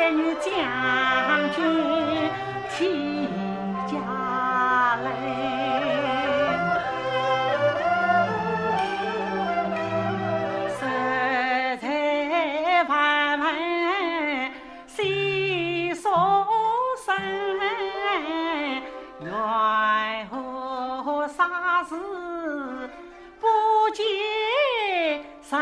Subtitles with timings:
[0.00, 0.50] 为女将
[1.54, 1.58] 军
[2.70, 2.80] 添
[3.86, 3.92] 家
[5.04, 5.06] 累。
[10.70, 10.80] 实
[11.82, 11.84] 在
[12.88, 13.44] 万万
[14.86, 16.10] 心所
[17.04, 17.14] 生，
[19.20, 19.30] 愿
[20.26, 21.94] 何啥事
[23.38, 23.46] 不
[23.92, 24.02] 见
[25.42, 25.60] 神？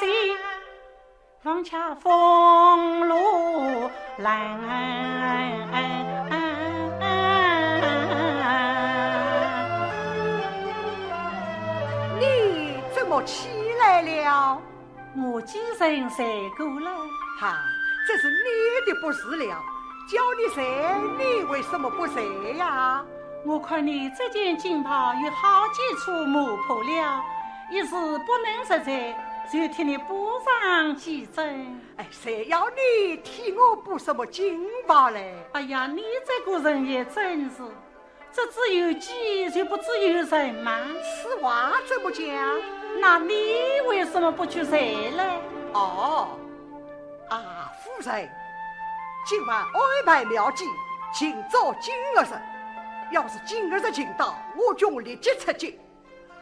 [0.00, 0.06] 西，
[1.42, 4.26] 放恰风露冷。
[12.18, 14.58] 你怎么起来了？
[15.22, 16.24] 我精神才
[16.56, 16.90] 过了？
[17.38, 17.58] 哈，
[18.08, 19.62] 这是你的不是了。
[20.08, 20.64] 叫你睡，
[21.18, 23.04] 你为什么不睡呀？
[23.44, 27.22] 我看你这件锦袍有好几处磨破了，
[27.70, 29.14] 一时不能实在，
[29.52, 31.80] 就替你补上几针。
[31.96, 35.34] 哎，谁要你替我补什么金袍嘞？
[35.52, 37.56] 哎呀，你这个人也真是，
[38.32, 40.78] 这只有己就不只有人嘛。
[41.02, 42.24] 此话怎么讲？
[43.00, 45.40] 那你为什么不去谁呢？
[45.72, 46.38] 哦，
[47.28, 48.30] 啊，夫人，
[49.26, 50.64] 今晚安排妙计，
[51.12, 52.28] 请找金儿日。
[53.10, 55.76] 要是金儿子请到，我就立即出击。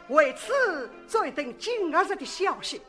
[0.08, 2.82] 为此，再等金儿日的消息。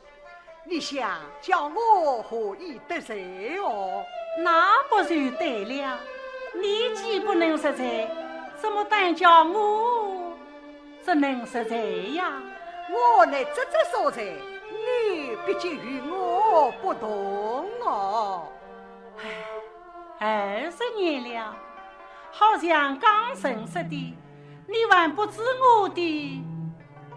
[0.64, 4.04] 你想叫我何以得罪哦？
[4.44, 6.00] 那不就对了？
[6.54, 8.08] 你既不能实在，
[8.56, 10.34] 怎么单叫我
[11.04, 11.78] 只能实在
[12.14, 12.34] 呀？
[12.92, 18.48] 我乃只只所在，你毕竟与我不同哦。
[20.20, 21.56] 二十年了，
[22.32, 24.18] 好像刚认识的，
[24.68, 26.44] 你还不知我的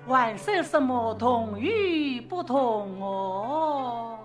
[0.07, 4.19] 还说什么同与不同哦？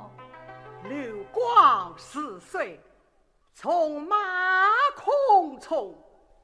[0.83, 2.79] 流光似水，
[3.53, 4.15] 从马
[4.95, 5.95] 空冲，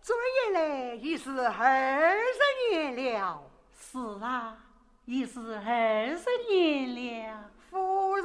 [0.01, 2.39] 转眼来已是二十
[2.71, 3.41] 年了。
[3.75, 4.55] 是啊，
[5.05, 7.50] 已是二十年了。
[7.69, 8.23] 夫人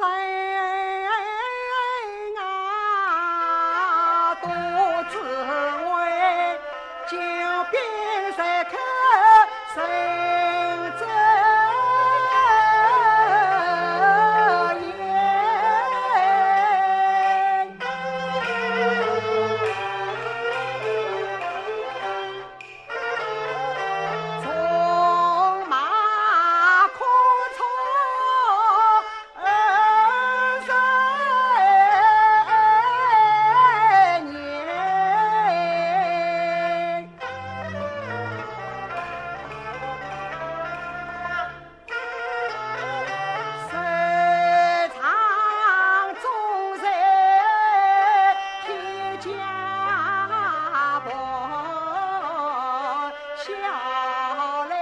[54.08, 54.77] 笑来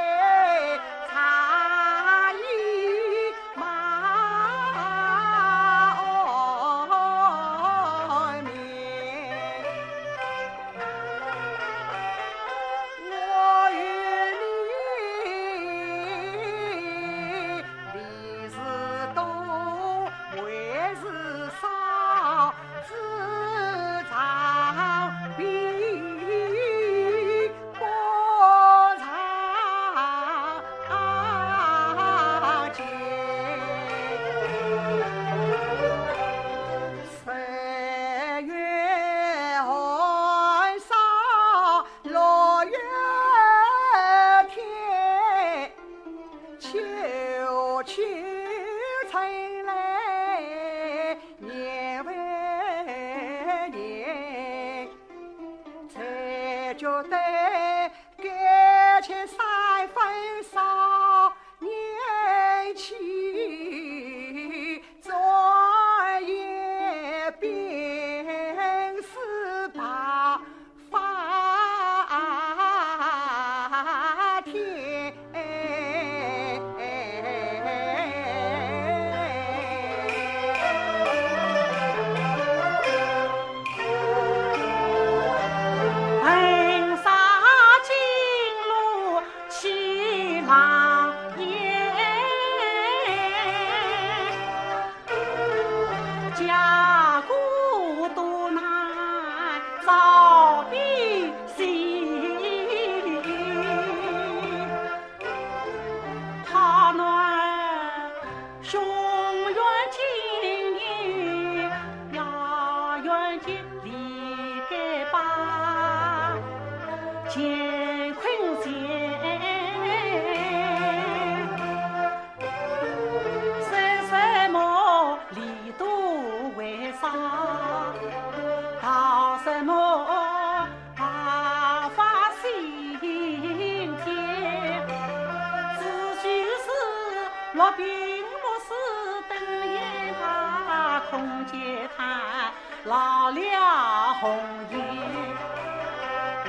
[143.30, 144.38] 了红
[144.70, 144.78] 颜，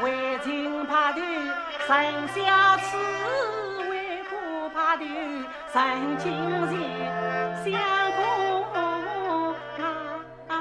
[0.03, 1.19] 为情怕头
[1.87, 2.97] 生小气，
[3.89, 5.03] 为国怕头
[5.73, 6.25] 生金
[6.69, 6.73] 钱，
[7.63, 7.73] 相
[8.15, 8.19] 公
[10.49, 10.53] 啊，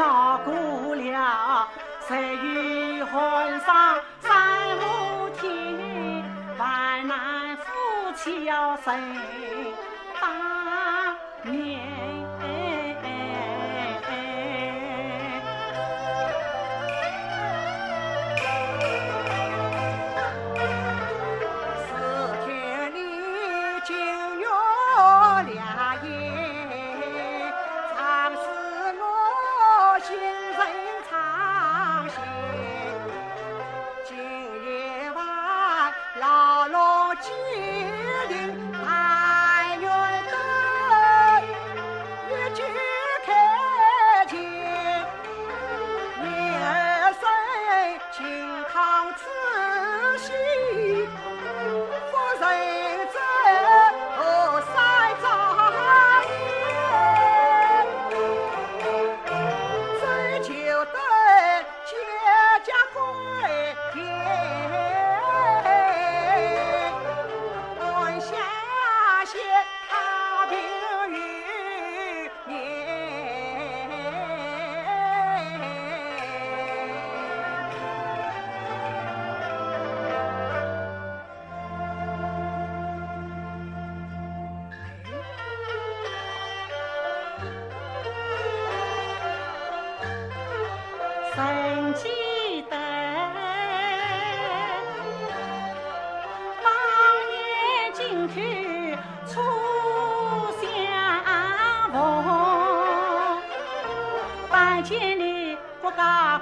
[0.00, 0.02] 熬
[0.38, 1.68] 过了
[2.08, 5.48] 十月寒霜三伏天，
[6.58, 7.62] 万难夫
[8.14, 8.86] 妻要生
[10.20, 11.85] 大年。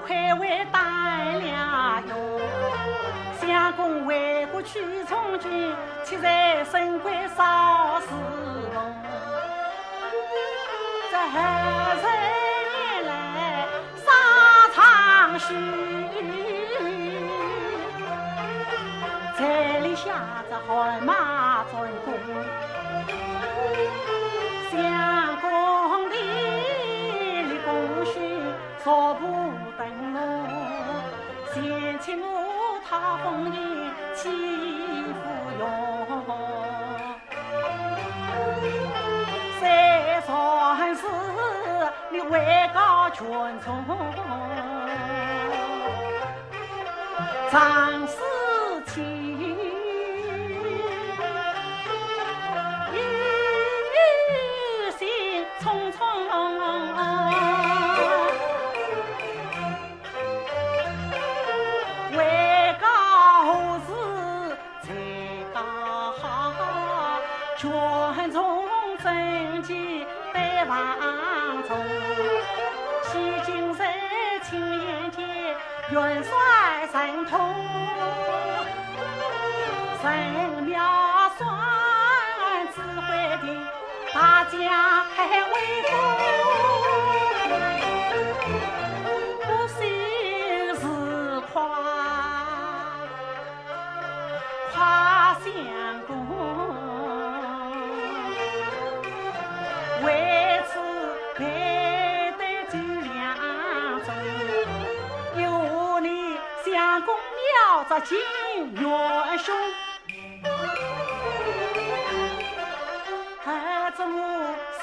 [0.06, 0.78] 快为带
[1.40, 2.12] 了哟，
[3.40, 8.09] 相公为国去从军，却在深闺少侍
[8.75, 8.76] 奉。
[11.11, 11.18] 这二
[11.97, 12.43] 十年来沙
[15.37, 15.41] 这
[19.81, 22.12] 里下着汗马战鼓
[43.14, 43.85] 位高权重，
[47.50, 48.16] 长事
[48.87, 48.94] 情
[52.92, 52.94] 一
[54.99, 55.02] 心
[55.62, 56.02] 匆匆。
[67.56, 68.66] 权从
[68.99, 70.37] 分际对
[70.68, 70.73] 王
[71.66, 71.76] 中，
[73.14, 73.87] 西京城
[74.42, 75.25] 亲眼见
[75.90, 76.33] 元帅
[76.90, 77.54] 神通，
[80.02, 80.11] 神
[80.64, 80.83] 庙
[81.38, 81.47] 算
[82.75, 83.06] 指挥
[83.47, 83.47] 的
[84.12, 84.59] 大将
[85.14, 85.52] 还威
[85.92, 86.24] 风。
[107.04, 108.18] 公庙子金
[108.75, 109.54] 元兄，
[113.44, 113.49] 儿
[113.94, 114.08] 子我
[114.80, 114.82] 自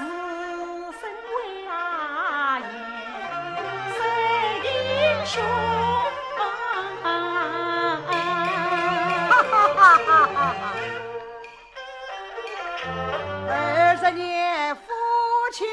[1.00, 1.02] 身
[1.36, 1.36] 为
[1.68, 1.72] 阿
[2.60, 2.64] 爷，
[3.98, 4.00] 谁
[4.64, 4.68] 英
[5.26, 5.34] 雄？
[13.50, 13.52] 二
[13.98, 14.82] 十年夫
[15.54, 15.66] 妻。